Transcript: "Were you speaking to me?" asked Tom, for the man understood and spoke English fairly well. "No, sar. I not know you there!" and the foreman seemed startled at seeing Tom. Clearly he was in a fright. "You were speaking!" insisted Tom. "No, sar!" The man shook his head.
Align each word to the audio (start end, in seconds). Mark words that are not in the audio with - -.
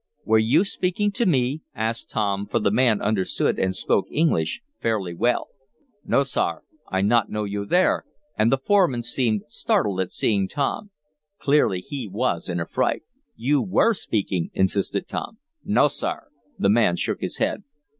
"Were 0.25 0.39
you 0.39 0.63
speaking 0.63 1.11
to 1.11 1.27
me?" 1.27 1.61
asked 1.75 2.09
Tom, 2.09 2.47
for 2.47 2.57
the 2.57 2.71
man 2.71 3.03
understood 3.03 3.59
and 3.59 3.75
spoke 3.75 4.07
English 4.09 4.61
fairly 4.81 5.13
well. 5.13 5.49
"No, 6.03 6.23
sar. 6.23 6.63
I 6.89 7.01
not 7.01 7.29
know 7.29 7.43
you 7.43 7.65
there!" 7.65 8.05
and 8.35 8.51
the 8.51 8.57
foreman 8.57 9.03
seemed 9.03 9.43
startled 9.47 9.99
at 9.99 10.09
seeing 10.09 10.47
Tom. 10.47 10.89
Clearly 11.37 11.81
he 11.81 12.07
was 12.07 12.49
in 12.49 12.59
a 12.59 12.65
fright. 12.65 13.03
"You 13.35 13.61
were 13.61 13.93
speaking!" 13.93 14.49
insisted 14.55 15.07
Tom. 15.07 15.37
"No, 15.63 15.87
sar!" 15.87 16.29
The 16.57 16.69
man 16.69 16.95
shook 16.95 17.21
his 17.21 17.37
head. 17.37 17.61